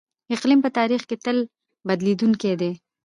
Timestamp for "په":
0.63-0.69